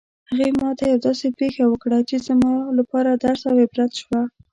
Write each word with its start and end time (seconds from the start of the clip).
هغې 0.29 0.49
ما 0.59 0.69
ته 0.77 0.83
یوه 0.91 1.03
داسې 1.07 1.27
پېښه 1.39 1.63
وکړه 1.67 1.97
چې 2.09 2.15
زما 2.27 2.53
لپاره 2.79 3.09
درس 3.23 3.41
او 3.49 3.55
عبرت 3.63 3.91
شوه 4.01 4.21